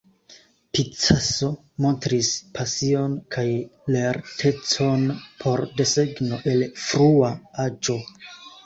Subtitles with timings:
[0.77, 1.49] Picasso
[1.85, 3.45] montris pasion kaj
[3.97, 5.07] lertecon
[5.45, 7.33] por desegno el frua
[7.69, 8.03] aĝo.